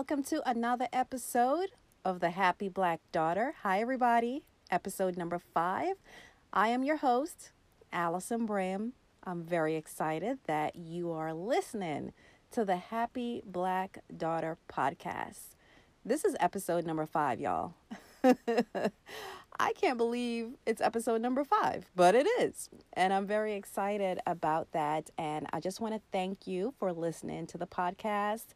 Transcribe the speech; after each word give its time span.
welcome 0.00 0.22
to 0.22 0.40
another 0.48 0.88
episode 0.94 1.72
of 2.06 2.20
The 2.20 2.30
Happy 2.30 2.70
Black 2.70 3.00
Daughter. 3.12 3.52
Hi, 3.62 3.82
everybody. 3.82 4.44
Episode 4.70 5.18
number 5.18 5.38
five. 5.38 5.96
I 6.54 6.68
am 6.68 6.82
your 6.82 6.96
host, 6.96 7.50
Allison 7.92 8.46
Bram. 8.46 8.94
I'm 9.24 9.42
very 9.42 9.76
excited 9.76 10.38
that 10.46 10.74
you 10.74 11.10
are 11.10 11.34
listening 11.34 12.14
to 12.52 12.64
the 12.64 12.76
Happy 12.76 13.42
Black 13.44 13.98
Daughter 14.16 14.56
podcast. 14.72 15.48
This 16.02 16.24
is 16.24 16.34
episode 16.40 16.86
number 16.86 17.04
five, 17.04 17.38
y'all. 17.38 17.74
I 19.60 19.74
can't 19.74 19.98
believe 19.98 20.54
it's 20.64 20.80
episode 20.80 21.20
number 21.20 21.44
five, 21.44 21.84
but 21.94 22.14
it 22.14 22.26
is. 22.40 22.70
And 22.94 23.12
I'm 23.12 23.26
very 23.26 23.52
excited 23.56 24.18
about 24.26 24.72
that. 24.72 25.10
And 25.18 25.46
I 25.52 25.60
just 25.60 25.82
want 25.82 25.92
to 25.92 26.00
thank 26.12 26.46
you 26.46 26.72
for 26.78 26.94
listening 26.94 27.46
to 27.48 27.58
the 27.58 27.66
podcast. 27.66 28.46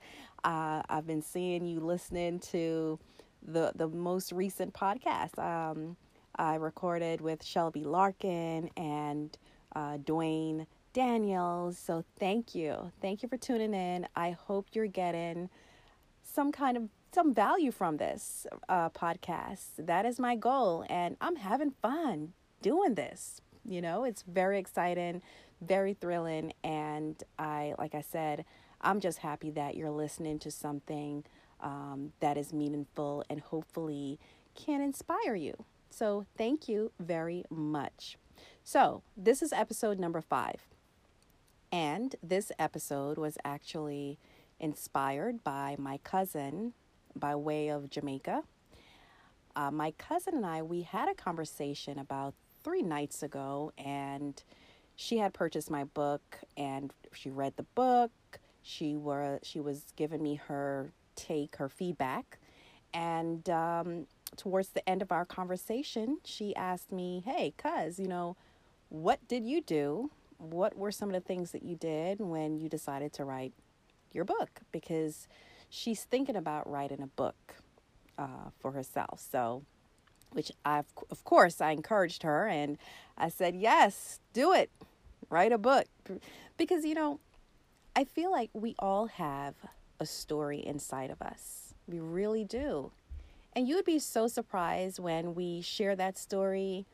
Uh, 0.44 0.80
I've 0.88 1.06
been 1.06 1.20
seeing 1.20 1.66
you 1.66 1.78
listening 1.80 2.40
to 2.40 2.98
the, 3.46 3.72
the 3.74 3.86
most 3.86 4.32
recent 4.32 4.72
podcast. 4.72 5.38
Um, 5.38 5.98
I 6.36 6.54
recorded 6.54 7.20
with 7.20 7.44
Shelby 7.44 7.84
Larkin 7.84 8.70
and 8.78 9.36
uh, 9.76 9.98
Dwayne 9.98 10.66
Daniels. 10.94 11.76
So 11.76 12.02
thank 12.18 12.54
you. 12.54 12.92
Thank 13.02 13.22
you 13.22 13.28
for 13.28 13.36
tuning 13.36 13.74
in. 13.74 14.08
I 14.16 14.30
hope 14.30 14.68
you're 14.72 14.86
getting 14.86 15.50
some 16.22 16.50
kind 16.50 16.78
of 16.78 16.88
some 17.14 17.32
value 17.32 17.70
from 17.70 17.96
this 17.96 18.46
uh, 18.68 18.90
podcast. 18.90 19.68
That 19.78 20.04
is 20.04 20.18
my 20.18 20.34
goal, 20.34 20.84
and 20.90 21.16
I'm 21.20 21.36
having 21.36 21.70
fun 21.70 22.32
doing 22.60 22.96
this. 22.96 23.40
You 23.64 23.80
know, 23.80 24.04
it's 24.04 24.22
very 24.22 24.58
exciting, 24.58 25.22
very 25.62 25.94
thrilling, 25.94 26.52
and 26.64 27.22
I, 27.38 27.74
like 27.78 27.94
I 27.94 28.00
said, 28.00 28.44
I'm 28.80 29.00
just 29.00 29.18
happy 29.18 29.50
that 29.52 29.76
you're 29.76 29.90
listening 29.90 30.38
to 30.40 30.50
something 30.50 31.24
um, 31.60 32.12
that 32.20 32.36
is 32.36 32.52
meaningful 32.52 33.24
and 33.30 33.40
hopefully 33.40 34.18
can 34.54 34.80
inspire 34.82 35.36
you. 35.36 35.54
So, 35.90 36.26
thank 36.36 36.68
you 36.68 36.90
very 36.98 37.44
much. 37.48 38.18
So, 38.64 39.02
this 39.16 39.40
is 39.40 39.52
episode 39.52 40.00
number 40.00 40.20
five. 40.20 40.66
And 41.70 42.16
this 42.22 42.50
episode 42.58 43.18
was 43.18 43.38
actually 43.44 44.18
inspired 44.58 45.44
by 45.44 45.76
my 45.78 45.98
cousin 45.98 46.72
by 47.16 47.34
way 47.34 47.68
of 47.68 47.90
Jamaica. 47.90 48.42
Uh, 49.56 49.70
my 49.70 49.92
cousin 49.92 50.34
and 50.34 50.46
I, 50.46 50.62
we 50.62 50.82
had 50.82 51.08
a 51.08 51.14
conversation 51.14 51.98
about 51.98 52.34
three 52.64 52.82
nights 52.82 53.22
ago, 53.22 53.72
and 53.78 54.42
she 54.96 55.18
had 55.18 55.32
purchased 55.32 55.70
my 55.70 55.84
book, 55.84 56.38
and 56.56 56.92
she 57.12 57.30
read 57.30 57.54
the 57.56 57.64
book. 57.74 58.10
She 58.62 58.96
were 58.96 59.38
she 59.42 59.60
was 59.60 59.84
giving 59.96 60.22
me 60.22 60.36
her 60.36 60.92
take, 61.14 61.56
her 61.56 61.68
feedback, 61.68 62.38
and 62.92 63.48
um, 63.50 64.06
towards 64.36 64.68
the 64.70 64.88
end 64.88 65.02
of 65.02 65.12
our 65.12 65.24
conversation, 65.24 66.18
she 66.24 66.56
asked 66.56 66.90
me, 66.90 67.22
"Hey, 67.24 67.52
cuz, 67.56 67.98
you 67.98 68.08
know, 68.08 68.36
what 68.88 69.26
did 69.28 69.44
you 69.44 69.60
do? 69.60 70.10
What 70.38 70.76
were 70.76 70.90
some 70.90 71.08
of 71.10 71.14
the 71.14 71.20
things 71.20 71.52
that 71.52 71.62
you 71.62 71.76
did 71.76 72.20
when 72.20 72.58
you 72.58 72.68
decided 72.68 73.12
to 73.14 73.24
write 73.24 73.52
your 74.12 74.24
book?" 74.24 74.60
Because 74.72 75.28
she's 75.74 76.04
thinking 76.04 76.36
about 76.36 76.70
writing 76.70 77.02
a 77.02 77.06
book 77.06 77.56
uh, 78.16 78.50
for 78.60 78.70
herself. 78.72 79.20
So, 79.30 79.62
which 80.30 80.52
I've, 80.64 80.86
of 81.10 81.24
course, 81.24 81.60
I 81.60 81.72
encouraged 81.72 82.22
her 82.22 82.46
and 82.46 82.78
I 83.18 83.28
said, 83.28 83.54
yes, 83.54 84.20
do 84.32 84.52
it, 84.52 84.70
write 85.30 85.52
a 85.52 85.58
book. 85.58 85.86
Because, 86.56 86.84
you 86.84 86.94
know, 86.94 87.20
I 87.96 88.04
feel 88.04 88.30
like 88.30 88.50
we 88.52 88.74
all 88.78 89.06
have 89.06 89.54
a 90.00 90.06
story 90.06 90.58
inside 90.58 91.10
of 91.10 91.20
us. 91.22 91.74
We 91.86 92.00
really 92.00 92.44
do. 92.44 92.92
And 93.52 93.68
you 93.68 93.76
would 93.76 93.84
be 93.84 94.00
so 94.00 94.26
surprised 94.26 94.98
when 94.98 95.34
we 95.34 95.60
share 95.60 95.94
that 95.96 96.18
story, 96.18 96.86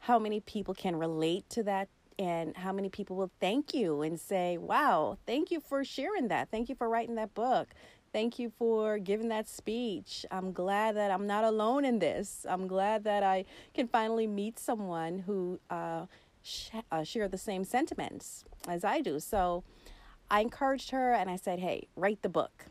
how 0.00 0.18
many 0.18 0.40
people 0.40 0.74
can 0.74 0.96
relate 0.96 1.48
to 1.50 1.62
that 1.64 1.88
and 2.18 2.56
how 2.56 2.72
many 2.72 2.88
people 2.88 3.16
will 3.16 3.30
thank 3.40 3.72
you 3.72 4.02
and 4.02 4.18
say, 4.18 4.58
Wow, 4.58 5.18
thank 5.26 5.50
you 5.50 5.60
for 5.60 5.84
sharing 5.84 6.28
that. 6.28 6.50
Thank 6.50 6.68
you 6.68 6.74
for 6.74 6.88
writing 6.88 7.14
that 7.14 7.34
book. 7.34 7.68
Thank 8.12 8.38
you 8.38 8.52
for 8.58 8.98
giving 8.98 9.28
that 9.28 9.48
speech. 9.48 10.26
I'm 10.30 10.52
glad 10.52 10.96
that 10.96 11.10
I'm 11.10 11.26
not 11.26 11.44
alone 11.44 11.86
in 11.86 11.98
this. 11.98 12.44
I'm 12.46 12.66
glad 12.66 13.04
that 13.04 13.22
I 13.22 13.46
can 13.72 13.88
finally 13.88 14.26
meet 14.26 14.58
someone 14.58 15.20
who 15.20 15.58
uh, 15.70 16.04
sh- 16.42 16.70
uh, 16.90 17.04
share 17.04 17.26
the 17.26 17.38
same 17.38 17.64
sentiments 17.64 18.44
as 18.68 18.84
I 18.84 19.00
do. 19.00 19.18
So 19.18 19.64
I 20.30 20.40
encouraged 20.40 20.90
her 20.90 21.14
and 21.14 21.30
I 21.30 21.36
said, 21.36 21.58
hey, 21.60 21.88
write 21.96 22.20
the 22.20 22.28
book. 22.28 22.66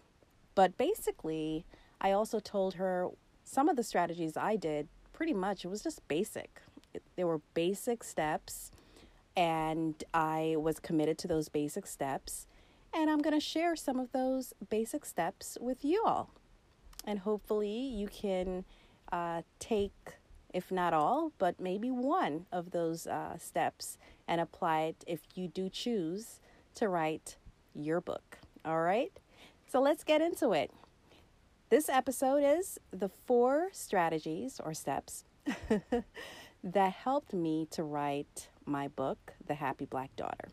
But 0.54 0.78
basically, 0.78 1.66
I 2.00 2.12
also 2.12 2.40
told 2.40 2.76
her 2.76 3.08
some 3.44 3.68
of 3.68 3.76
the 3.76 3.84
strategies 3.84 4.38
I 4.38 4.58
did 4.58 4.90
pretty 5.12 5.34
much, 5.34 5.66
it 5.66 5.70
was 5.70 5.82
just 5.82 6.08
basic. 6.08 6.62
It, 6.94 7.02
there 7.16 7.26
were 7.26 7.42
basic 7.56 8.04
steps, 8.04 8.72
and 9.36 10.04
I 10.14 10.56
was 10.60 10.80
committed 10.80 11.18
to 11.20 11.28
those 11.28 11.50
basic 11.50 11.88
steps. 11.88 12.48
And 12.94 13.10
I'm 13.10 13.20
going 13.20 13.34
to 13.34 13.40
share 13.40 13.76
some 13.76 14.00
of 14.00 14.12
those 14.12 14.54
basic 14.70 15.06
steps 15.06 15.58
with 15.62 15.86
you 15.86 16.04
all. 16.06 16.30
And 17.06 17.20
hopefully, 17.20 17.70
you 17.70 18.08
can 18.08 18.66
uh, 19.12 19.42
take, 19.60 20.16
if 20.54 20.72
not 20.72 20.94
all, 20.94 21.32
but 21.38 21.60
maybe 21.60 21.90
one 21.90 22.46
of 22.52 22.72
those 22.72 23.08
uh, 23.08 23.38
steps 23.38 23.98
and 24.28 24.42
apply 24.42 24.82
it 24.82 25.04
if 25.08 25.22
you 25.36 25.48
do 25.48 25.70
choose 25.70 26.40
to 26.76 26.90
write 26.90 27.38
your 27.74 28.02
book. 28.02 28.40
All 28.66 28.82
right? 28.82 29.12
So 29.68 29.82
let's 29.82 30.04
get 30.04 30.22
into 30.22 30.52
it. 30.52 30.72
This 31.70 31.88
episode 31.88 32.44
is 32.44 32.78
the 32.92 33.08
four 33.08 33.70
strategies 33.72 34.60
or 34.62 34.74
steps 34.74 35.24
that 36.64 36.92
helped 36.92 37.34
me 37.34 37.68
to 37.72 37.84
write 37.84 38.50
my 38.66 38.90
book, 38.90 39.34
The 39.48 39.56
Happy 39.56 39.86
Black 39.86 40.14
Daughter. 40.18 40.50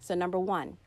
So, 0.00 0.14
number 0.14 0.38
one, 0.40 0.78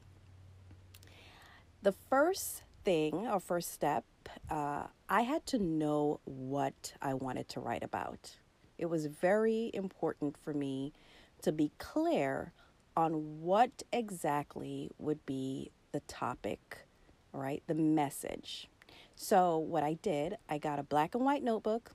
the 1.82 1.92
first 1.92 2.64
thing 2.84 3.28
or 3.28 3.40
first 3.40 3.72
step, 3.74 4.06
uh, 4.50 4.84
I 5.10 5.22
had 5.22 5.46
to 5.48 5.60
know 5.60 6.20
what 6.26 6.94
I 7.02 7.14
wanted 7.14 7.50
to 7.50 7.60
write 7.60 7.84
about. 7.84 8.38
It 8.78 8.86
was 8.86 9.08
very 9.08 9.72
important 9.74 10.38
for 10.38 10.54
me 10.54 10.94
to 11.42 11.52
be 11.52 11.72
clear 11.78 12.54
on 12.96 13.42
what 13.42 13.84
exactly 13.92 14.92
would 14.98 15.26
be 15.26 15.72
the 15.92 16.02
topic, 16.02 16.86
right? 17.34 17.64
The 17.68 17.76
message. 17.76 18.70
So, 19.16 19.58
what 19.58 19.84
I 19.84 19.94
did, 19.94 20.36
I 20.50 20.58
got 20.58 20.80
a 20.80 20.84
black 20.84 21.16
and 21.16 21.24
white 21.24 21.44
notebook. 21.44 21.92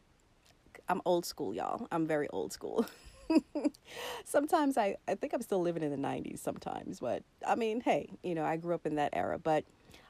I'm 0.88 1.00
old 1.04 1.26
school, 1.26 1.54
y'all. 1.54 1.88
I'm 1.90 2.06
very 2.06 2.28
old 2.28 2.52
school. 2.52 2.86
sometimes 4.24 4.76
I, 4.76 4.96
I 5.08 5.14
think 5.14 5.32
I'm 5.32 5.42
still 5.42 5.60
living 5.60 5.82
in 5.82 5.90
the 5.90 6.08
90s 6.08 6.38
sometimes, 6.38 7.00
but 7.00 7.22
I 7.46 7.54
mean, 7.54 7.80
hey, 7.80 8.08
you 8.22 8.34
know, 8.34 8.44
I 8.44 8.56
grew 8.56 8.74
up 8.74 8.86
in 8.86 8.96
that 8.96 9.10
era. 9.12 9.38
But 9.38 9.64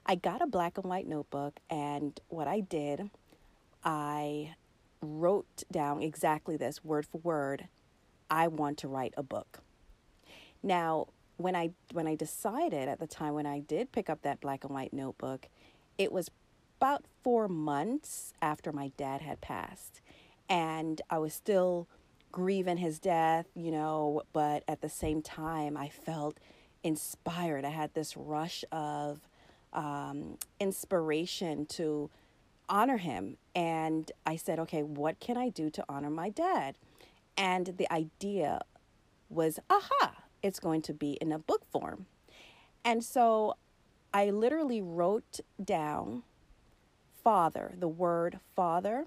I 0.07 0.15
got 0.15 0.43
a 0.43 0.47
black 0.47 0.79
and 0.79 0.87
white 0.87 1.07
notebook, 1.07 1.59
and 1.69 2.19
what 2.29 2.47
I 2.47 2.61
did, 2.61 3.11
I 3.85 4.55
wrote 5.03 5.65
down 5.71 6.03
exactly 6.03 6.57
this 6.57 6.85
word 6.85 7.07
for 7.07 7.19
word. 7.19 7.69
I 8.31 8.49
want 8.49 8.79
to 8.79 8.89
write 8.89 9.15
a 9.17 9.23
book. 9.23 9.61
Now, 10.63 11.07
when 11.37 11.55
I 11.55 11.71
when 11.93 12.07
I 12.07 12.15
decided 12.15 12.89
at 12.89 12.99
the 12.99 13.07
time 13.07 13.35
when 13.35 13.47
I 13.47 13.61
did 13.61 13.93
pick 13.93 14.09
up 14.09 14.23
that 14.23 14.41
black 14.41 14.65
and 14.65 14.73
white 14.73 14.93
notebook, 14.93 15.49
it 15.99 16.13
was 16.13 16.31
about 16.79 17.05
4 17.23 17.49
months 17.49 18.33
after 18.43 18.73
my 18.73 18.93
dad 18.97 19.23
had 19.23 19.41
passed. 19.41 20.01
And 20.49 21.01
I 21.11 21.19
was 21.19 21.35
still 21.35 21.89
grieving 22.33 22.77
his 22.77 22.99
death, 22.99 23.47
you 23.55 23.71
know, 23.71 24.23
but 24.33 24.63
at 24.69 24.81
the 24.81 24.89
same 24.89 25.23
time 25.23 25.77
I 25.77 25.89
felt 25.89 26.39
inspired. 26.83 27.65
I 27.65 27.71
had 27.71 27.95
this 27.95 28.17
rush 28.17 28.65
of 28.71 29.21
um, 29.73 30.39
inspiration 30.61 31.67
to 31.67 32.11
honor 32.69 32.97
him. 32.97 33.37
And 33.55 34.11
I 34.25 34.37
said, 34.37 34.59
okay, 34.61 34.83
what 34.83 35.21
can 35.21 35.37
I 35.37 35.49
do 35.49 35.71
to 35.71 35.85
honor 35.89 36.11
my 36.11 36.31
dad? 36.31 36.77
And 37.37 37.75
the 37.77 37.91
idea 37.93 38.61
was, 39.29 39.59
aha, 39.69 40.15
it's 40.43 40.61
going 40.61 40.83
to 40.83 40.95
be 40.95 41.13
in 41.21 41.33
a 41.33 41.39
book 41.39 41.65
form. 41.71 42.07
And 42.85 43.05
so 43.05 43.57
I 44.15 44.31
literally 44.31 44.81
wrote 44.81 45.41
down 45.63 46.23
father, 47.23 47.75
the 47.79 47.89
word 47.89 48.39
father, 48.55 49.07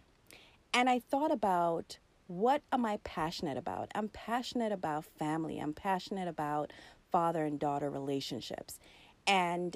and 0.74 0.90
I 0.90 1.00
thought 1.00 1.32
about 1.32 1.98
what 2.30 2.62
am 2.72 2.86
I 2.86 3.00
passionate 3.04 3.58
about? 3.58 3.90
I'm 3.96 4.08
passionate 4.10 4.72
about 4.72 5.04
family. 5.18 5.58
I'm 5.58 5.74
passionate 5.74 6.28
about 6.28 6.72
father 7.12 7.44
and 7.44 7.60
daughter 7.60 7.90
relationships. 7.90 8.80
And 9.26 9.76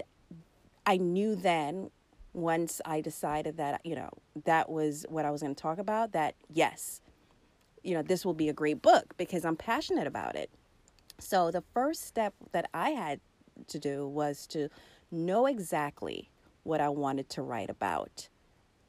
I 0.86 0.98
knew 0.98 1.36
then 1.36 1.90
once 2.32 2.80
I 2.86 3.02
decided 3.02 3.58
that, 3.58 3.82
you 3.84 3.96
know, 3.96 4.12
that 4.46 4.70
was 4.70 5.04
what 5.10 5.26
I 5.26 5.32
was 5.32 5.42
going 5.42 5.56
to 5.56 5.62
talk 5.62 5.80
about, 5.80 6.12
that 6.12 6.36
yes, 6.48 7.02
you 7.82 7.96
know, 7.96 8.04
this 8.04 8.24
will 8.24 8.36
be 8.36 8.50
a 8.50 8.54
great 8.54 8.84
book 8.84 9.16
because 9.18 9.46
I'm 9.46 9.56
passionate 9.56 10.06
about 10.06 10.36
it. 10.36 10.52
So 11.20 11.50
the 11.50 11.64
first 11.74 12.06
step 12.06 12.36
that 12.52 12.70
I 12.72 12.92
had 12.92 13.20
to 13.70 13.80
do 13.80 14.08
was 14.08 14.46
to 14.48 14.70
know 15.10 15.48
exactly 15.48 16.30
what 16.62 16.82
I 16.82 16.90
wanted 16.90 17.30
to 17.30 17.42
write 17.42 17.72
about. 17.72 18.30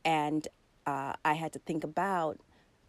And 0.05 0.47
uh, 0.87 1.15
I 1.25 1.33
had 1.33 1.55
to 1.55 1.59
think 1.61 1.83
about 1.83 2.39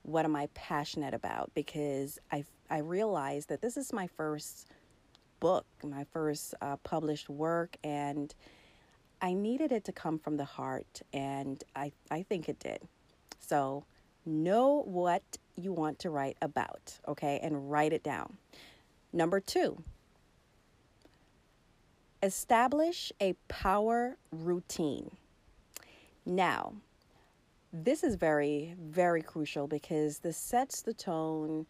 what 0.06 0.24
am 0.24 0.36
I 0.36 0.48
passionate 0.54 1.16
about 1.16 1.52
because 1.56 2.19
I, 2.31 2.46
I 2.69 2.80
realized 2.80 3.50
that 3.50 3.62
this 3.62 3.75
is 3.75 3.92
my 3.92 4.06
first 4.06 4.68
book, 5.40 5.66
my 5.84 6.06
first 6.13 6.54
uh, 6.62 6.78
published 6.78 7.28
work, 7.28 7.75
and 7.84 8.34
I 9.19 9.34
needed 9.34 9.72
it 9.72 9.84
to 9.86 9.92
come 9.92 10.19
from 10.19 10.38
the 10.38 10.46
heart, 10.46 11.02
and 11.12 11.63
I, 11.75 11.92
I 12.12 12.22
think 12.22 12.48
it 12.48 12.60
did. 12.60 12.80
So, 13.40 13.86
know 14.28 14.84
what 14.86 15.24
you 15.56 15.74
want 15.74 16.00
to 16.00 16.12
write 16.12 16.38
about, 16.42 17.00
okay, 17.07 17.40
and 17.42 17.72
write 17.72 17.92
it 17.92 18.04
down. 18.04 18.38
Number 19.12 19.40
two, 19.40 19.84
establish 22.22 23.12
a 23.19 23.34
power 23.48 24.18
routine. 24.31 25.12
Now, 26.25 26.74
this 27.83 28.04
is 28.04 28.16
very, 28.16 28.74
very 28.80 29.22
crucial 29.22 29.68
because 29.68 30.19
this 30.19 30.38
sets 30.38 30.81
the 30.81 30.94
tone 30.94 31.66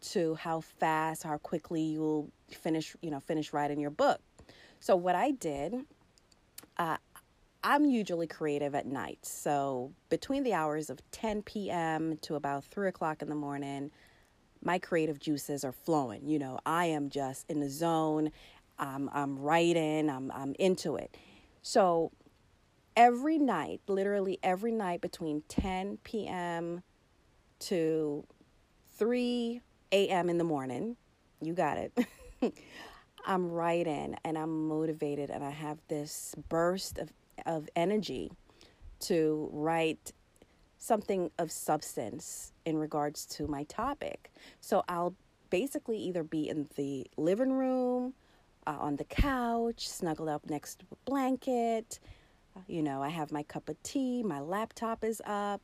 to 0.00 0.34
how 0.34 0.60
fast, 0.60 1.22
how 1.22 1.38
quickly 1.38 1.80
you'll 1.80 2.30
finish, 2.50 2.94
you 3.00 3.10
know, 3.10 3.20
finish 3.20 3.52
writing 3.52 3.80
your 3.80 3.90
book. 3.90 4.20
So 4.80 4.94
what 4.94 5.14
I 5.14 5.30
did, 5.30 5.74
uh, 6.76 6.98
I'm 7.64 7.86
usually 7.86 8.26
creative 8.26 8.74
at 8.74 8.86
night. 8.86 9.18
So 9.22 9.92
between 10.10 10.42
the 10.42 10.52
hours 10.52 10.90
of 10.90 11.00
10 11.10 11.42
p.m. 11.42 12.18
to 12.22 12.34
about 12.34 12.64
3 12.64 12.88
o'clock 12.88 13.22
in 13.22 13.28
the 13.28 13.34
morning, 13.34 13.90
my 14.62 14.78
creative 14.78 15.18
juices 15.18 15.64
are 15.64 15.72
flowing. 15.72 16.28
You 16.28 16.38
know, 16.38 16.58
I 16.66 16.86
am 16.86 17.08
just 17.08 17.48
in 17.48 17.60
the 17.60 17.70
zone. 17.70 18.30
I'm, 18.78 19.08
I'm 19.12 19.38
writing, 19.38 20.10
I'm, 20.10 20.30
I'm 20.32 20.54
into 20.58 20.96
it. 20.96 21.16
So 21.62 22.12
every 22.96 23.38
night, 23.38 23.80
literally 23.86 24.38
every 24.42 24.72
night 24.72 25.00
between 25.00 25.42
10 25.48 25.98
p.m. 26.02 26.82
to 27.60 28.24
3 28.96 29.60
a.m. 29.92 30.30
in 30.30 30.38
the 30.38 30.44
morning, 30.44 30.96
you 31.40 31.52
got 31.52 31.78
it. 31.78 32.06
I'm 33.26 33.50
writing 33.50 34.16
and 34.24 34.38
I'm 34.38 34.68
motivated 34.68 35.30
and 35.30 35.44
I 35.44 35.50
have 35.50 35.78
this 35.88 36.34
burst 36.48 36.98
of, 36.98 37.12
of 37.44 37.68
energy 37.74 38.30
to 39.00 39.50
write 39.52 40.12
something 40.78 41.30
of 41.38 41.50
substance 41.50 42.52
in 42.64 42.76
regards 42.76 43.26
to 43.26 43.46
my 43.46 43.64
topic. 43.64 44.30
So 44.60 44.84
I'll 44.88 45.14
basically 45.50 45.98
either 45.98 46.22
be 46.22 46.48
in 46.48 46.68
the 46.76 47.06
living 47.16 47.52
room, 47.52 48.14
uh, 48.66 48.76
on 48.78 48.96
the 48.96 49.04
couch, 49.04 49.88
snuggled 49.88 50.28
up 50.28 50.48
next 50.48 50.80
to 50.80 50.86
a 50.92 50.96
blanket, 51.10 51.98
you 52.66 52.82
know, 52.82 53.02
I 53.02 53.08
have 53.08 53.32
my 53.32 53.42
cup 53.42 53.68
of 53.68 53.82
tea, 53.82 54.22
my 54.22 54.40
laptop 54.40 55.04
is 55.04 55.22
up. 55.26 55.60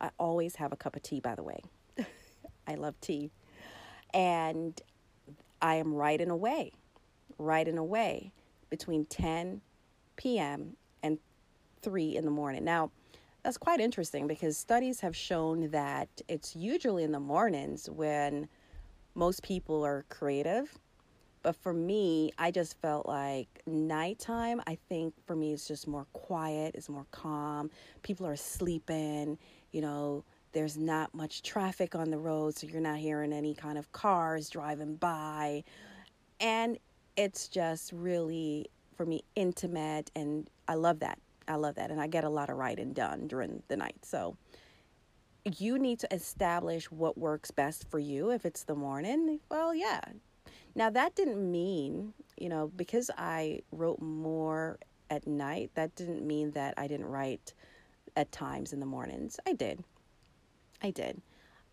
I 0.00 0.10
always 0.18 0.56
have 0.56 0.72
a 0.72 0.76
cup 0.76 0.96
of 0.96 1.02
tea, 1.02 1.20
by 1.20 1.34
the 1.34 1.42
way. 1.42 1.60
I 2.66 2.74
love 2.74 3.00
tea. 3.00 3.30
And 4.12 4.80
I 5.62 5.76
am 5.76 5.94
writing 5.94 6.30
away, 6.30 6.72
writing 7.38 7.78
away 7.78 8.32
between 8.70 9.04
10 9.06 9.60
p.m. 10.16 10.76
and 11.02 11.18
3 11.82 12.16
in 12.16 12.24
the 12.24 12.30
morning. 12.30 12.64
Now, 12.64 12.90
that's 13.42 13.58
quite 13.58 13.80
interesting 13.80 14.26
because 14.26 14.56
studies 14.56 15.00
have 15.00 15.14
shown 15.14 15.70
that 15.70 16.08
it's 16.28 16.56
usually 16.56 17.04
in 17.04 17.12
the 17.12 17.20
mornings 17.20 17.88
when 17.90 18.48
most 19.14 19.42
people 19.42 19.84
are 19.84 20.04
creative 20.08 20.78
but 21.44 21.54
for 21.54 21.74
me, 21.74 22.32
I 22.38 22.50
just 22.50 22.80
felt 22.80 23.06
like 23.06 23.46
nighttime, 23.66 24.62
I 24.66 24.78
think 24.88 25.12
for 25.26 25.36
me, 25.36 25.52
it's 25.52 25.68
just 25.68 25.86
more 25.86 26.06
quiet, 26.14 26.74
it's 26.74 26.88
more 26.88 27.06
calm. 27.10 27.70
People 28.02 28.26
are 28.26 28.34
sleeping, 28.34 29.38
you 29.70 29.82
know, 29.82 30.24
there's 30.52 30.78
not 30.78 31.14
much 31.14 31.42
traffic 31.42 31.94
on 31.94 32.10
the 32.10 32.16
road, 32.16 32.56
so 32.56 32.66
you're 32.66 32.80
not 32.80 32.96
hearing 32.96 33.32
any 33.32 33.54
kind 33.54 33.76
of 33.76 33.92
cars 33.92 34.48
driving 34.48 34.96
by. 34.96 35.64
And 36.40 36.78
it's 37.16 37.48
just 37.48 37.92
really, 37.92 38.68
for 38.96 39.04
me, 39.04 39.22
intimate. 39.36 40.10
And 40.16 40.48
I 40.66 40.74
love 40.74 41.00
that. 41.00 41.18
I 41.46 41.56
love 41.56 41.74
that. 41.74 41.90
And 41.90 42.00
I 42.00 42.06
get 42.06 42.24
a 42.24 42.30
lot 42.30 42.48
of 42.48 42.56
writing 42.56 42.94
done 42.94 43.26
during 43.26 43.62
the 43.68 43.76
night. 43.76 43.96
So 44.02 44.38
you 45.58 45.78
need 45.78 45.98
to 46.00 46.14
establish 46.14 46.90
what 46.90 47.18
works 47.18 47.50
best 47.50 47.90
for 47.90 47.98
you. 47.98 48.30
If 48.30 48.46
it's 48.46 48.62
the 48.62 48.74
morning, 48.74 49.40
well, 49.50 49.74
yeah, 49.74 50.00
now, 50.74 50.90
that 50.90 51.14
didn't 51.14 51.50
mean, 51.50 52.14
you 52.36 52.48
know, 52.48 52.70
because 52.74 53.10
I 53.16 53.60
wrote 53.70 54.00
more 54.00 54.78
at 55.10 55.26
night, 55.26 55.70
that 55.74 55.94
didn't 55.94 56.26
mean 56.26 56.50
that 56.52 56.74
I 56.76 56.88
didn't 56.88 57.06
write 57.06 57.52
at 58.16 58.32
times 58.32 58.72
in 58.72 58.80
the 58.80 58.86
mornings. 58.86 59.38
I 59.46 59.52
did. 59.52 59.84
I 60.82 60.90
did. 60.90 61.20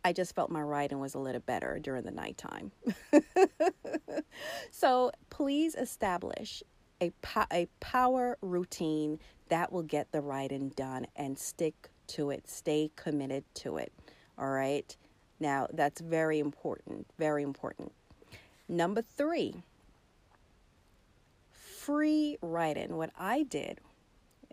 I 0.04 0.14
just 0.14 0.36
felt 0.36 0.50
my 0.50 0.62
writing 0.62 1.00
was 1.00 1.14
a 1.14 1.20
little 1.20 1.42
better 1.42 1.80
during 1.80 2.04
the 2.04 2.12
nighttime. 2.12 2.72
so 4.72 5.12
please 5.30 5.76
establish 5.76 6.64
a, 7.00 7.12
po- 7.22 7.46
a 7.52 7.68
power 7.80 8.38
routine 8.42 9.20
that 9.50 9.72
will 9.72 9.84
get 9.84 10.12
the 10.12 10.22
writing 10.22 10.70
done 10.70 11.06
and 11.16 11.38
stick 11.38 11.90
to 12.08 12.32
it. 12.32 12.48
Stay 12.48 12.92
committed 12.96 13.44
to 13.56 13.78
it. 13.78 13.92
All 14.38 14.50
right. 14.50 14.96
Now, 15.40 15.68
that's 15.74 16.02
very 16.02 16.40
important. 16.40 17.08
Very 17.18 17.44
important. 17.44 17.92
Number 18.72 19.02
three, 19.02 19.64
free 21.52 22.38
writing. 22.42 22.96
What 22.96 23.10
I 23.20 23.44
did 23.44 23.82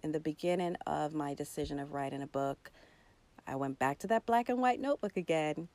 in 0.02 0.10
the 0.10 0.18
beginning 0.18 0.74
of 0.88 1.14
my 1.14 1.34
decision 1.34 1.78
of 1.78 1.92
writing 1.92 2.22
a 2.22 2.26
book, 2.26 2.72
I 3.46 3.54
went 3.54 3.78
back 3.78 4.00
to 4.00 4.08
that 4.08 4.26
black 4.26 4.48
and 4.48 4.58
white 4.58 4.80
notebook 4.80 5.16
again 5.16 5.68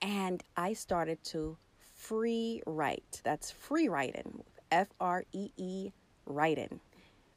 and 0.00 0.42
I 0.56 0.72
started 0.72 1.22
to 1.24 1.58
free 1.94 2.62
write. 2.66 3.20
That's 3.24 3.50
free 3.50 3.88
writing, 3.88 4.42
F 4.70 4.88
R 4.98 5.24
E 5.32 5.50
E 5.58 5.90
writing. 6.24 6.80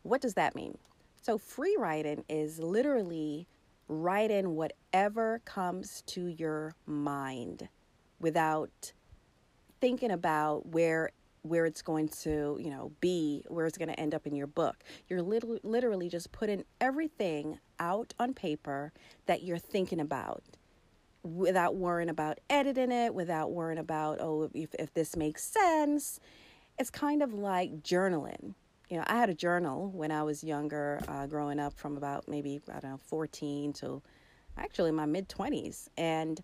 What 0.04 0.22
does 0.22 0.36
that 0.36 0.56
mean? 0.56 0.78
So, 1.22 1.38
free 1.38 1.76
writing 1.78 2.24
is 2.30 2.60
literally 2.60 3.46
writing 3.90 4.56
whatever 4.56 5.42
comes 5.44 6.02
to 6.08 6.28
your 6.28 6.76
mind 6.86 7.68
without 8.22 8.94
thinking 9.80 10.12
about 10.12 10.66
where 10.68 11.12
where 11.46 11.68
it's 11.68 11.84
going 11.84 12.10
to, 12.10 12.58
you 12.60 12.72
know, 12.72 12.92
be, 13.02 13.44
where 13.50 13.68
it's 13.68 13.78
going 13.78 13.88
to 13.88 14.00
end 14.00 14.16
up 14.16 14.26
in 14.26 14.36
your 14.36 14.48
book. 14.48 14.78
You're 15.08 15.22
literally, 15.22 15.60
literally 15.64 16.10
just 16.10 16.32
putting 16.32 16.64
everything 16.82 17.60
out 17.80 18.16
on 18.20 18.34
paper 18.34 18.92
that 19.28 19.44
you're 19.44 19.60
thinking 19.60 20.00
about 20.00 20.44
without 21.22 21.76
worrying 21.76 22.10
about 22.10 22.40
editing 22.50 22.92
it, 22.92 23.14
without 23.14 23.52
worrying 23.52 23.78
about, 23.78 24.20
oh, 24.20 24.50
if, 24.56 24.74
if 24.80 24.94
this 24.96 25.16
makes 25.16 25.44
sense. 25.44 26.20
It's 26.80 26.90
kind 26.90 27.22
of 27.22 27.34
like 27.34 27.84
journaling. 27.84 28.56
You 28.90 28.98
know, 28.98 29.04
I 29.08 29.16
had 29.16 29.30
a 29.30 29.36
journal 29.36 29.90
when 29.92 30.12
I 30.12 30.24
was 30.24 30.44
younger, 30.44 31.00
uh, 31.08 31.28
growing 31.28 31.60
up 31.60 31.74
from 31.74 31.96
about 31.96 32.28
maybe, 32.28 32.60
I 32.70 32.80
don't 32.80 32.92
know, 32.92 33.00
14 33.06 33.74
to 33.74 34.02
actually 34.58 34.92
my 34.92 35.06
mid 35.06 35.30
20s. 35.30 35.90
And 35.98 36.42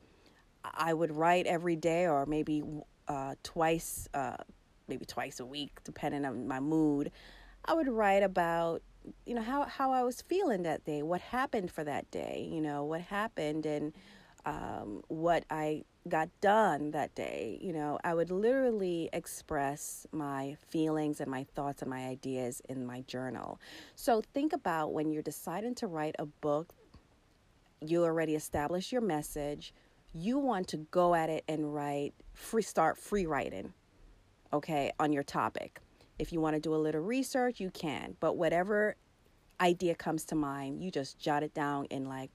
I 0.63 0.93
would 0.93 1.11
write 1.11 1.47
every 1.47 1.75
day 1.75 2.07
or 2.07 2.25
maybe 2.25 2.63
uh, 3.11 3.35
twice, 3.43 4.07
uh, 4.13 4.37
maybe 4.87 5.05
twice 5.05 5.41
a 5.41 5.45
week, 5.45 5.83
depending 5.83 6.23
on 6.23 6.47
my 6.47 6.61
mood, 6.61 7.11
I 7.65 7.73
would 7.73 7.89
write 7.89 8.23
about 8.23 8.81
you 9.25 9.33
know 9.35 9.41
how 9.41 9.65
how 9.65 9.91
I 9.91 10.03
was 10.03 10.21
feeling 10.21 10.63
that 10.63 10.85
day, 10.85 11.01
what 11.01 11.19
happened 11.19 11.71
for 11.71 11.83
that 11.83 12.09
day, 12.09 12.47
you 12.49 12.61
know 12.61 12.85
what 12.85 13.01
happened, 13.01 13.65
and 13.65 13.93
um, 14.45 15.03
what 15.09 15.43
I 15.49 15.83
got 16.07 16.29
done 16.39 16.91
that 16.91 17.13
day. 17.13 17.59
You 17.61 17.73
know, 17.73 17.99
I 18.03 18.13
would 18.13 18.31
literally 18.31 19.09
express 19.11 20.07
my 20.13 20.55
feelings 20.69 21.19
and 21.19 21.29
my 21.29 21.43
thoughts 21.43 21.81
and 21.81 21.91
my 21.91 22.07
ideas 22.07 22.61
in 22.69 22.85
my 22.85 23.01
journal. 23.01 23.59
So 23.95 24.21
think 24.33 24.53
about 24.53 24.93
when 24.93 25.11
you're 25.11 25.21
deciding 25.21 25.75
to 25.75 25.87
write 25.87 26.15
a 26.17 26.25
book, 26.25 26.73
you 27.81 28.03
already 28.05 28.35
established 28.35 28.93
your 28.93 29.01
message 29.01 29.73
you 30.13 30.37
want 30.39 30.67
to 30.69 30.77
go 30.77 31.15
at 31.15 31.29
it 31.29 31.43
and 31.47 31.73
write 31.73 32.13
free 32.33 32.61
start 32.61 32.97
free 32.97 33.25
writing 33.25 33.73
okay 34.53 34.91
on 34.99 35.13
your 35.13 35.23
topic. 35.23 35.79
If 36.19 36.31
you 36.31 36.39
want 36.41 36.55
to 36.55 36.59
do 36.59 36.75
a 36.75 36.77
little 36.77 37.01
research 37.01 37.59
you 37.59 37.69
can 37.71 38.15
but 38.19 38.35
whatever 38.35 38.95
idea 39.59 39.95
comes 39.95 40.25
to 40.25 40.35
mind 40.35 40.81
you 40.83 40.91
just 40.91 41.17
jot 41.19 41.43
it 41.43 41.53
down 41.53 41.87
and 41.91 42.07
like 42.07 42.31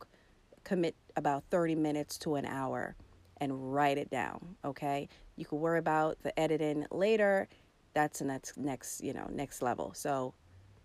commit 0.64 0.94
about 1.16 1.44
30 1.50 1.74
minutes 1.74 2.18
to 2.18 2.36
an 2.36 2.46
hour 2.46 2.96
and 3.38 3.74
write 3.74 3.98
it 3.98 4.10
down 4.10 4.56
okay? 4.64 5.08
You 5.36 5.44
can 5.44 5.60
worry 5.60 5.78
about 5.78 6.22
the 6.22 6.38
editing 6.40 6.86
later. 6.90 7.48
That's 7.92 8.20
the 8.20 8.24
next 8.24 8.56
next 8.56 9.02
you 9.04 9.12
know 9.12 9.28
next 9.30 9.60
level. 9.60 9.92
So 9.94 10.32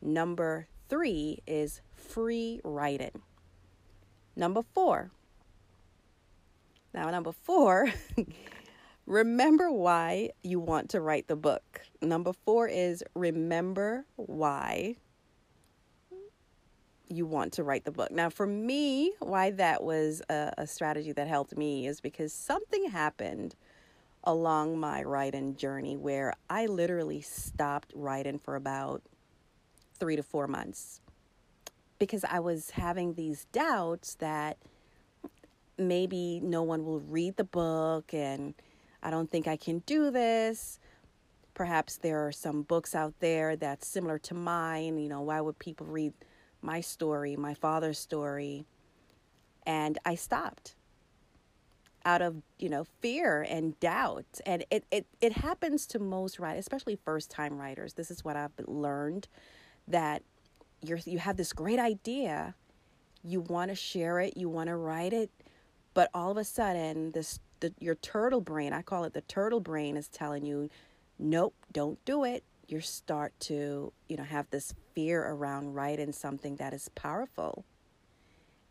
number 0.01 0.67
three 0.89 1.39
is 1.47 1.81
free 1.95 2.59
writing. 2.65 3.21
Number 4.35 4.61
four 4.73 5.11
now, 6.93 7.09
number 7.09 7.31
four, 7.31 7.89
remember 9.05 9.71
why 9.71 10.31
you 10.43 10.59
want 10.59 10.89
to 10.89 11.01
write 11.01 11.27
the 11.27 11.35
book. 11.35 11.81
Number 12.01 12.33
four 12.33 12.67
is 12.67 13.03
remember 13.15 14.05
why 14.15 14.95
you 17.07 17.25
want 17.25 17.53
to 17.53 17.63
write 17.63 17.83
the 17.83 17.91
book. 17.91 18.11
Now, 18.11 18.29
for 18.29 18.47
me, 18.47 19.13
why 19.19 19.51
that 19.51 19.83
was 19.83 20.21
a, 20.29 20.53
a 20.59 20.67
strategy 20.67 21.11
that 21.11 21.27
helped 21.27 21.57
me 21.57 21.87
is 21.87 21.99
because 21.99 22.33
something 22.33 22.89
happened 22.89 23.55
along 24.23 24.79
my 24.79 25.03
writing 25.03 25.55
journey 25.55 25.97
where 25.97 26.33
I 26.49 26.67
literally 26.67 27.21
stopped 27.21 27.91
writing 27.95 28.39
for 28.39 28.55
about 28.55 29.01
three 29.99 30.15
to 30.15 30.23
four 30.23 30.47
months 30.47 31.01
because 31.99 32.23
I 32.23 32.39
was 32.39 32.71
having 32.71 33.13
these 33.13 33.45
doubts 33.51 34.15
that 34.15 34.57
maybe 35.77 36.39
no 36.41 36.63
one 36.63 36.85
will 36.85 36.99
read 36.99 37.37
the 37.37 37.43
book 37.43 38.13
and 38.13 38.53
I 39.03 39.09
don't 39.09 39.29
think 39.29 39.47
I 39.47 39.57
can 39.57 39.79
do 39.79 40.11
this. 40.11 40.79
Perhaps 41.53 41.97
there 41.97 42.25
are 42.25 42.31
some 42.31 42.61
books 42.61 42.95
out 42.95 43.13
there 43.19 43.55
that's 43.55 43.87
similar 43.87 44.17
to 44.19 44.33
mine. 44.33 44.97
You 44.97 45.09
know, 45.09 45.21
why 45.21 45.41
would 45.41 45.59
people 45.59 45.87
read 45.87 46.13
my 46.61 46.81
story, 46.81 47.35
my 47.35 47.53
father's 47.53 47.99
story? 47.99 48.65
And 49.65 49.97
I 50.05 50.15
stopped 50.15 50.75
out 52.05 52.21
of, 52.21 52.41
you 52.57 52.69
know, 52.69 52.85
fear 53.01 53.45
and 53.47 53.79
doubt. 53.79 54.25
And 54.45 54.65
it, 54.71 54.85
it, 54.91 55.05
it 55.19 55.33
happens 55.33 55.85
to 55.87 55.99
most 55.99 56.39
writers, 56.39 56.61
especially 56.61 56.95
first 56.95 57.29
time 57.29 57.57
writers. 57.57 57.93
This 57.93 58.09
is 58.09 58.23
what 58.23 58.35
I've 58.35 58.51
learned 58.65 59.27
that 59.87 60.23
you're, 60.81 60.99
you 61.05 61.19
have 61.19 61.37
this 61.37 61.53
great 61.53 61.79
idea, 61.79 62.55
you 63.23 63.41
want 63.41 63.69
to 63.69 63.75
share 63.75 64.19
it, 64.19 64.35
you 64.35 64.49
want 64.49 64.67
to 64.67 64.75
write 64.75 65.13
it, 65.13 65.29
but 65.93 66.09
all 66.13 66.31
of 66.31 66.37
a 66.37 66.43
sudden, 66.43 67.11
this 67.11 67.39
the, 67.59 67.73
your 67.79 67.95
turtle 67.95 68.41
brain, 68.41 68.73
I 68.73 68.81
call 68.81 69.03
it 69.03 69.13
the 69.13 69.21
turtle 69.21 69.59
brain, 69.59 69.95
is 69.95 70.07
telling 70.07 70.45
you, 70.45 70.69
nope, 71.19 71.53
don't 71.71 72.03
do 72.05 72.23
it. 72.23 72.43
You 72.67 72.81
start 72.81 73.33
to, 73.41 73.93
you 74.07 74.17
know, 74.17 74.23
have 74.23 74.49
this 74.49 74.73
fear 74.93 75.23
around 75.23 75.73
writing 75.73 76.11
something 76.11 76.55
that 76.57 76.73
is 76.73 76.89
powerful. 76.89 77.65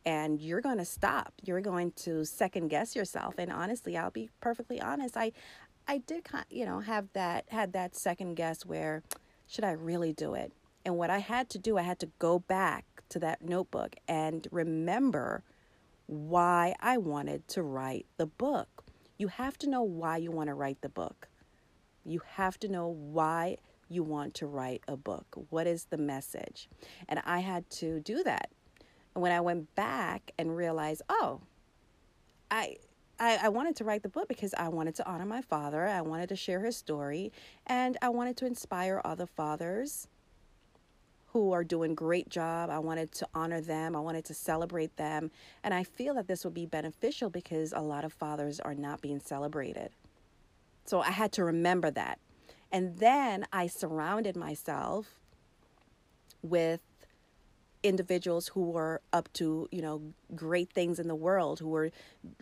And 0.04 0.40
you're 0.40 0.62
going 0.62 0.78
to 0.78 0.84
stop. 0.84 1.34
You're 1.44 1.60
going 1.60 1.92
to 1.92 2.24
second 2.24 2.68
guess 2.68 2.96
yourself. 2.96 3.34
And 3.38 3.52
honestly, 3.52 3.96
I'll 3.96 4.10
be 4.10 4.30
perfectly 4.40 4.80
honest. 4.80 5.16
I, 5.16 5.32
I 5.86 5.98
did, 5.98 6.26
you 6.50 6.64
know, 6.64 6.80
have 6.80 7.08
that 7.12 7.44
had 7.48 7.74
that 7.74 7.94
second 7.94 8.34
guess 8.34 8.64
where, 8.64 9.02
should 9.46 9.64
I 9.64 9.72
really 9.72 10.12
do 10.12 10.34
it? 10.34 10.52
And 10.84 10.96
what 10.96 11.10
I 11.10 11.18
had 11.18 11.50
to 11.50 11.58
do, 11.58 11.76
I 11.76 11.82
had 11.82 11.98
to 12.00 12.08
go 12.18 12.38
back 12.38 12.86
to 13.10 13.18
that 13.18 13.42
notebook 13.42 13.96
and 14.08 14.48
remember 14.50 15.42
why 16.10 16.74
I 16.80 16.98
wanted 16.98 17.46
to 17.48 17.62
write 17.62 18.06
the 18.16 18.26
book. 18.26 18.84
You 19.16 19.28
have 19.28 19.56
to 19.58 19.70
know 19.70 19.82
why 19.82 20.16
you 20.16 20.32
want 20.32 20.48
to 20.48 20.54
write 20.54 20.80
the 20.80 20.88
book. 20.88 21.28
You 22.04 22.20
have 22.34 22.58
to 22.60 22.68
know 22.68 22.88
why 22.88 23.58
you 23.88 24.02
want 24.02 24.34
to 24.34 24.46
write 24.46 24.82
a 24.88 24.96
book. 24.96 25.26
What 25.50 25.68
is 25.68 25.84
the 25.84 25.98
message? 25.98 26.68
And 27.08 27.20
I 27.24 27.38
had 27.40 27.70
to 27.70 28.00
do 28.00 28.24
that. 28.24 28.50
And 29.14 29.22
when 29.22 29.30
I 29.30 29.40
went 29.40 29.72
back 29.76 30.32
and 30.36 30.56
realized, 30.56 31.02
oh, 31.08 31.42
I 32.50 32.78
I, 33.22 33.50
wanted 33.50 33.76
to 33.76 33.84
write 33.84 34.02
the 34.02 34.08
book 34.08 34.28
because 34.28 34.54
I 34.54 34.68
wanted 34.68 34.94
to 34.94 35.06
honor 35.06 35.26
my 35.26 35.42
father. 35.42 35.86
I 35.86 36.00
wanted 36.00 36.30
to 36.30 36.36
share 36.36 36.64
his 36.64 36.74
story, 36.74 37.32
and 37.66 37.98
I 38.00 38.08
wanted 38.08 38.38
to 38.38 38.46
inspire 38.46 39.02
other 39.04 39.26
fathers 39.26 40.08
who 41.32 41.52
are 41.52 41.62
doing 41.62 41.94
great 41.94 42.28
job. 42.28 42.70
I 42.70 42.80
wanted 42.80 43.12
to 43.12 43.28
honor 43.34 43.60
them. 43.60 43.94
I 43.94 44.00
wanted 44.00 44.24
to 44.26 44.34
celebrate 44.34 44.96
them. 44.96 45.30
And 45.62 45.72
I 45.72 45.84
feel 45.84 46.14
that 46.14 46.26
this 46.26 46.44
would 46.44 46.54
be 46.54 46.66
beneficial 46.66 47.30
because 47.30 47.72
a 47.72 47.80
lot 47.80 48.04
of 48.04 48.12
fathers 48.12 48.58
are 48.58 48.74
not 48.74 49.00
being 49.00 49.20
celebrated. 49.20 49.90
So 50.84 51.00
I 51.00 51.10
had 51.10 51.30
to 51.32 51.44
remember 51.44 51.90
that. 51.92 52.18
And 52.72 52.98
then 52.98 53.46
I 53.52 53.68
surrounded 53.68 54.36
myself 54.36 55.18
with 56.42 56.80
individuals 57.82 58.48
who 58.48 58.70
were 58.70 59.00
up 59.12 59.32
to, 59.34 59.68
you 59.70 59.82
know, 59.82 60.02
great 60.34 60.72
things 60.72 60.98
in 60.98 61.08
the 61.08 61.14
world, 61.14 61.60
who 61.60 61.68
were 61.68 61.90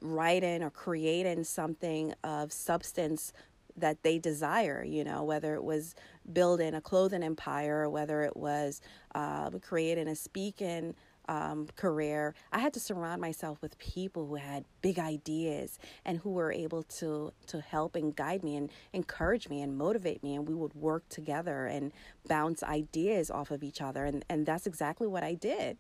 writing 0.01 0.63
or 0.63 0.71
creating 0.71 1.45
something 1.45 2.15
of 2.25 2.53
substance 2.53 3.33
that 3.81 4.03
they 4.03 4.19
desire, 4.19 4.85
you 4.85 5.05
know, 5.05 5.25
whether 5.25 5.55
it 5.55 5.65
was 5.65 5.95
building 6.33 6.75
a 6.75 6.81
clothing 6.81 7.23
empire 7.23 7.89
whether 7.89 8.23
it 8.23 8.37
was 8.37 8.81
uh, 9.15 9.51
creating 9.61 10.09
a 10.09 10.15
speaking 10.15 10.95
um, 11.29 11.69
career, 11.77 12.35
I 12.53 12.59
had 12.59 12.73
to 12.75 12.81
surround 12.81 13.21
myself 13.21 13.61
with 13.61 13.79
people 13.79 14.27
who 14.27 14.37
had 14.37 14.65
big 14.81 14.99
ideas 14.99 15.79
and 16.05 16.19
who 16.19 16.31
were 16.31 16.51
able 16.51 16.83
to 16.85 17.33
to 17.49 17.61
help 17.61 17.95
and 17.95 18.17
guide 18.17 18.43
me 18.43 18.57
and 18.57 18.71
encourage 18.93 19.49
me 19.49 19.61
and 19.61 19.77
motivate 19.77 20.23
me, 20.23 20.35
and 20.35 20.49
we 20.49 20.55
would 20.55 20.75
work 20.75 21.09
together 21.11 21.67
and 21.67 21.93
bounce 22.27 22.63
ideas 22.63 23.31
off 23.31 23.51
of 23.51 23.63
each 23.63 23.83
other, 23.83 24.07
and 24.07 24.25
and 24.31 24.47
that's 24.47 24.67
exactly 24.67 25.07
what 25.07 25.23
I 25.23 25.35
did. 25.35 25.79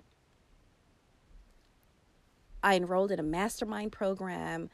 I 2.63 2.77
enrolled 2.77 3.13
in 3.13 3.19
a 3.19 3.25
mastermind 3.25 3.93
program. 3.93 4.69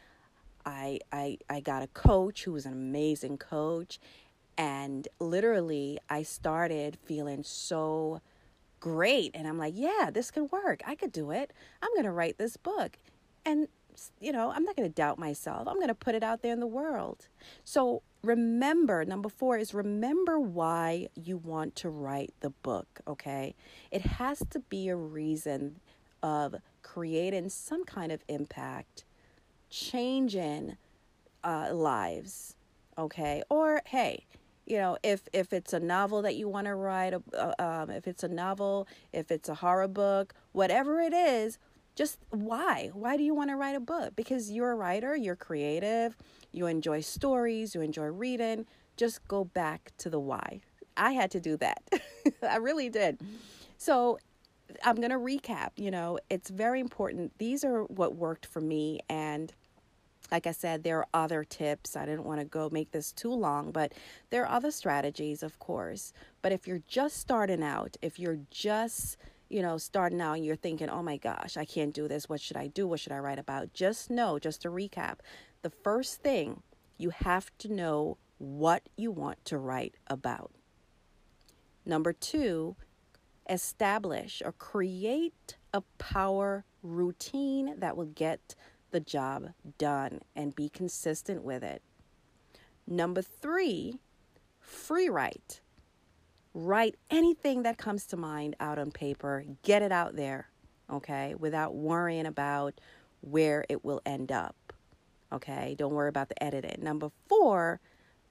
I, 0.66 1.00
I, 1.12 1.38
I 1.48 1.60
got 1.60 1.82
a 1.82 1.88
coach 1.88 2.44
who 2.44 2.52
was 2.52 2.66
an 2.66 2.72
amazing 2.72 3.38
coach. 3.38 3.98
And 4.56 5.08
literally, 5.18 5.98
I 6.08 6.22
started 6.22 6.98
feeling 7.04 7.42
so 7.42 8.20
great. 8.80 9.32
And 9.34 9.48
I'm 9.48 9.58
like, 9.58 9.74
yeah, 9.76 10.10
this 10.12 10.30
could 10.30 10.52
work. 10.52 10.82
I 10.86 10.94
could 10.94 11.12
do 11.12 11.30
it. 11.30 11.52
I'm 11.82 11.92
going 11.92 12.04
to 12.04 12.12
write 12.12 12.38
this 12.38 12.56
book. 12.56 12.98
And, 13.44 13.68
you 14.20 14.32
know, 14.32 14.50
I'm 14.50 14.64
not 14.64 14.76
going 14.76 14.88
to 14.88 14.94
doubt 14.94 15.18
myself. 15.18 15.66
I'm 15.66 15.76
going 15.76 15.88
to 15.88 15.94
put 15.94 16.14
it 16.14 16.22
out 16.22 16.42
there 16.42 16.52
in 16.52 16.60
the 16.60 16.66
world. 16.66 17.28
So 17.64 18.02
remember, 18.22 19.04
number 19.04 19.28
four 19.28 19.58
is 19.58 19.74
remember 19.74 20.38
why 20.38 21.08
you 21.14 21.36
want 21.36 21.76
to 21.76 21.88
write 21.88 22.32
the 22.40 22.50
book, 22.50 23.00
okay? 23.06 23.54
It 23.90 24.02
has 24.02 24.42
to 24.50 24.60
be 24.60 24.88
a 24.88 24.96
reason 24.96 25.80
of 26.22 26.56
creating 26.82 27.48
some 27.50 27.84
kind 27.84 28.12
of 28.12 28.22
impact 28.28 29.04
changing 29.74 30.76
uh, 31.42 31.70
lives, 31.72 32.54
okay? 32.96 33.42
Or 33.50 33.82
hey, 33.86 34.24
you 34.66 34.78
know, 34.78 34.96
if 35.02 35.28
if 35.32 35.52
it's 35.52 35.72
a 35.72 35.80
novel 35.80 36.22
that 36.22 36.36
you 36.36 36.48
want 36.48 36.66
to 36.66 36.74
write, 36.74 37.14
uh, 37.14 37.52
um, 37.58 37.90
if 37.90 38.06
it's 38.06 38.22
a 38.22 38.28
novel, 38.28 38.86
if 39.12 39.30
it's 39.30 39.48
a 39.48 39.54
horror 39.54 39.88
book, 39.88 40.34
whatever 40.52 41.00
it 41.00 41.12
is, 41.12 41.58
just 41.96 42.18
why? 42.30 42.90
Why 42.92 43.16
do 43.16 43.24
you 43.24 43.34
want 43.34 43.50
to 43.50 43.56
write 43.56 43.76
a 43.76 43.80
book? 43.80 44.14
Because 44.16 44.50
you're 44.50 44.70
a 44.70 44.76
writer, 44.76 45.16
you're 45.16 45.36
creative, 45.36 46.16
you 46.52 46.66
enjoy 46.66 47.00
stories, 47.00 47.74
you 47.74 47.80
enjoy 47.80 48.06
reading. 48.06 48.66
Just 48.96 49.26
go 49.26 49.44
back 49.44 49.90
to 49.98 50.08
the 50.08 50.20
why. 50.20 50.60
I 50.96 51.12
had 51.12 51.32
to 51.32 51.40
do 51.40 51.56
that. 51.56 51.82
I 52.48 52.56
really 52.56 52.88
did. 52.88 53.20
So 53.76 54.18
I'm 54.84 54.96
going 54.96 55.10
to 55.10 55.18
recap. 55.18 55.70
You 55.76 55.90
know, 55.90 56.20
it's 56.30 56.48
very 56.48 56.78
important. 56.78 57.32
These 57.38 57.64
are 57.64 57.82
what 57.84 58.14
worked 58.14 58.46
for 58.46 58.60
me. 58.60 59.00
And 59.08 59.52
like 60.30 60.46
I 60.46 60.52
said, 60.52 60.82
there 60.82 60.98
are 60.98 61.08
other 61.12 61.44
tips. 61.44 61.96
I 61.96 62.06
didn't 62.06 62.24
want 62.24 62.40
to 62.40 62.46
go 62.46 62.68
make 62.70 62.90
this 62.90 63.12
too 63.12 63.32
long, 63.32 63.72
but 63.72 63.92
there 64.30 64.42
are 64.42 64.56
other 64.56 64.70
strategies, 64.70 65.42
of 65.42 65.58
course. 65.58 66.12
But 66.42 66.52
if 66.52 66.66
you're 66.66 66.82
just 66.88 67.18
starting 67.18 67.62
out, 67.62 67.96
if 68.02 68.18
you're 68.18 68.40
just, 68.50 69.16
you 69.48 69.62
know, 69.62 69.76
starting 69.76 70.20
out 70.20 70.34
and 70.34 70.44
you're 70.44 70.56
thinking, 70.56 70.88
oh 70.88 71.02
my 71.02 71.18
gosh, 71.18 71.56
I 71.56 71.64
can't 71.64 71.94
do 71.94 72.08
this. 72.08 72.28
What 72.28 72.40
should 72.40 72.56
I 72.56 72.68
do? 72.68 72.86
What 72.86 73.00
should 73.00 73.12
I 73.12 73.18
write 73.18 73.38
about? 73.38 73.74
Just 73.74 74.10
know, 74.10 74.38
just 74.38 74.62
to 74.62 74.70
recap, 74.70 75.18
the 75.62 75.70
first 75.70 76.22
thing 76.22 76.62
you 76.96 77.10
have 77.10 77.50
to 77.58 77.72
know 77.72 78.18
what 78.38 78.88
you 78.96 79.10
want 79.10 79.44
to 79.46 79.58
write 79.58 79.94
about. 80.06 80.52
Number 81.84 82.12
two, 82.12 82.76
establish 83.48 84.42
or 84.44 84.52
create 84.52 85.56
a 85.72 85.82
power 85.98 86.64
routine 86.82 87.74
that 87.78 87.96
will 87.96 88.06
get 88.06 88.54
the 88.94 89.00
job 89.00 89.50
done 89.76 90.20
and 90.36 90.54
be 90.54 90.68
consistent 90.68 91.42
with 91.42 91.64
it. 91.64 91.82
Number 92.86 93.22
three, 93.22 93.98
free 94.60 95.08
write. 95.08 95.60
Write 96.54 96.94
anything 97.10 97.64
that 97.64 97.76
comes 97.76 98.06
to 98.06 98.16
mind 98.16 98.54
out 98.60 98.78
on 98.78 98.92
paper, 98.92 99.44
get 99.64 99.82
it 99.82 99.90
out 99.90 100.14
there, 100.14 100.48
okay, 100.88 101.34
without 101.36 101.74
worrying 101.74 102.26
about 102.26 102.80
where 103.20 103.64
it 103.68 103.84
will 103.84 104.00
end 104.06 104.30
up, 104.30 104.72
okay? 105.32 105.74
Don't 105.76 105.92
worry 105.92 106.08
about 106.08 106.28
the 106.28 106.40
editing. 106.40 106.78
Number 106.80 107.10
four, 107.28 107.80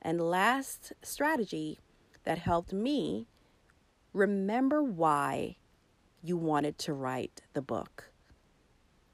and 0.02 0.22
last 0.22 0.94
strategy 1.02 1.80
that 2.24 2.38
helped 2.38 2.72
me 2.72 3.28
remember 4.14 4.82
why 4.82 5.58
you 6.22 6.38
wanted 6.38 6.78
to 6.78 6.94
write 6.94 7.42
the 7.52 7.62
book 7.62 8.13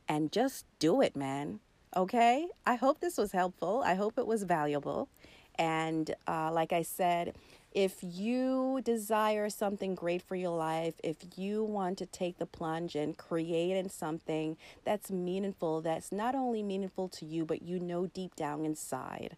and 0.10 0.32
just 0.32 0.66
do 0.80 1.01
it, 1.01 1.16
man. 1.16 1.60
Okay? 1.96 2.48
I 2.66 2.75
hope 2.75 3.00
this 3.00 3.18
was 3.18 3.32
helpful. 3.32 3.84
I 3.86 3.94
hope 3.94 4.18
it 4.18 4.28
was 4.28 4.44
valuable. 4.44 5.08
And 5.58 6.16
uh, 6.28 6.51
like 6.51 6.74
I 6.74 6.82
said, 6.82 7.36
if 7.72 7.98
you 8.01 8.82
desire 8.84 9.50
something 9.50 9.94
great 9.94 10.24
for 10.24 10.36
your 10.36 10.58
life, 10.58 10.96
if 11.04 11.18
you 11.36 11.63
want 11.63 12.00
to 12.00 12.08
take 12.08 12.39
the 12.39 12.48
plunge 12.48 12.96
and 12.96 13.16
create 13.16 13.78
in 13.78 13.89
something 13.89 14.58
that's 14.84 15.12
meaningful, 15.12 15.82
that's 15.82 16.12
not 16.12 16.34
only 16.34 16.63
meaningful 16.63 17.08
to 17.10 17.25
you, 17.25 17.46
but 17.46 17.62
you 17.62 17.80
know 17.80 18.08
deep 18.08 18.36
down 18.36 18.66
inside, 18.66 19.38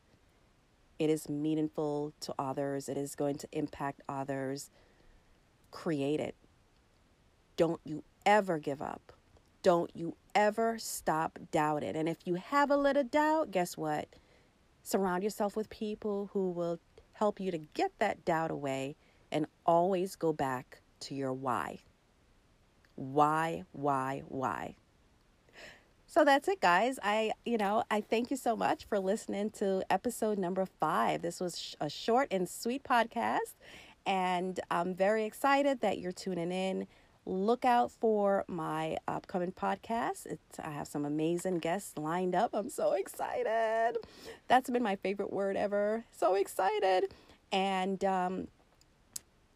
it 0.97 1.09
is 1.09 1.27
meaningful 1.27 2.13
to 2.21 2.33
others, 2.39 2.87
it 2.87 2.95
is 2.95 3.15
going 3.15 3.35
to 3.35 3.47
impact 3.51 4.01
others, 4.07 4.69
create 5.71 6.21
it. 6.21 6.35
Don't 7.57 7.81
you 7.83 8.03
ever 8.25 8.59
give 8.59 8.81
up. 8.81 9.11
Don't 9.63 9.91
you 9.93 10.15
ever 10.35 10.77
stop 10.79 11.39
doubting. 11.51 11.95
And 11.95 12.09
if 12.09 12.17
you 12.25 12.35
have 12.35 12.71
a 12.71 12.77
little 12.77 13.03
doubt, 13.03 13.51
guess 13.51 13.77
what? 13.77 14.07
Surround 14.83 15.23
yourself 15.23 15.55
with 15.55 15.69
people 15.69 16.29
who 16.33 16.51
will 16.51 16.79
help 17.13 17.39
you 17.39 17.51
to 17.51 17.59
get 17.59 17.91
that 17.99 18.25
doubt 18.25 18.51
away 18.51 18.95
and 19.31 19.45
always 19.65 20.15
go 20.15 20.33
back 20.33 20.81
to 21.01 21.15
your 21.15 21.33
why. 21.33 21.79
Why, 22.95 23.63
why, 23.71 24.23
why? 24.27 24.75
So 26.07 26.25
that's 26.25 26.47
it, 26.49 26.59
guys. 26.59 26.99
I, 27.01 27.31
you 27.45 27.57
know, 27.57 27.83
I 27.89 28.01
thank 28.01 28.31
you 28.31 28.37
so 28.37 28.55
much 28.55 28.85
for 28.85 28.99
listening 28.99 29.49
to 29.51 29.81
episode 29.89 30.37
number 30.37 30.65
five. 30.65 31.21
This 31.21 31.39
was 31.39 31.75
a 31.79 31.89
short 31.89 32.27
and 32.31 32.49
sweet 32.49 32.83
podcast, 32.83 33.55
and 34.05 34.59
I'm 34.69 34.93
very 34.93 35.23
excited 35.23 35.79
that 35.79 35.99
you're 35.99 36.11
tuning 36.11 36.51
in. 36.51 36.87
Look 37.25 37.65
out 37.65 37.91
for 37.91 38.45
my 38.47 38.97
upcoming 39.07 39.51
podcast. 39.51 40.25
It's, 40.25 40.59
I 40.59 40.71
have 40.71 40.87
some 40.87 41.05
amazing 41.05 41.59
guests 41.59 41.97
lined 41.97 42.35
up. 42.35 42.51
I'm 42.53 42.69
so 42.69 42.93
excited. 42.93 43.97
That's 44.47 44.69
been 44.69 44.83
my 44.83 44.95
favorite 44.95 45.31
word 45.31 45.55
ever. 45.55 46.05
So 46.11 46.35
excited. 46.35 47.13
And, 47.51 48.03
um, 48.03 48.47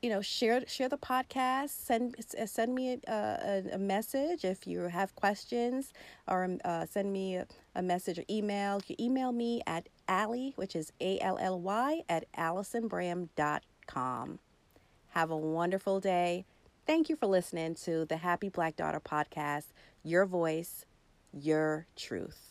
you 0.05 0.11
know 0.11 0.21
share 0.21 0.63
share 0.67 0.87
the 0.87 0.99
podcast 0.99 1.69
send 1.69 2.15
send 2.45 2.75
me 2.75 2.99
a, 3.07 3.11
a, 3.11 3.63
a 3.73 3.79
message 3.79 4.45
if 4.45 4.67
you 4.67 4.81
have 4.81 5.15
questions 5.15 5.91
or 6.27 6.47
uh, 6.63 6.85
send 6.85 7.11
me 7.11 7.37
a, 7.37 7.47
a, 7.73 7.81
message 7.81 8.19
or 8.19 8.23
email 8.29 8.79
you 8.85 8.95
email 8.99 9.31
me 9.31 9.63
at 9.65 9.89
Ally 10.07 10.51
which 10.57 10.75
is 10.75 10.91
A-L-L-Y 11.01 12.03
at 12.07 12.31
AllisonBram.com 12.33 14.39
have 15.09 15.31
a 15.31 15.37
wonderful 15.37 15.99
day 15.99 16.45
thank 16.85 17.09
you 17.09 17.15
for 17.15 17.27
listening 17.27 17.75
to 17.75 18.05
the 18.05 18.17
Happy 18.17 18.49
Black 18.49 18.75
Daughter 18.75 18.99
podcast 18.99 19.65
your 20.03 20.25
voice 20.25 20.85
your 21.33 21.87
truth 21.95 22.44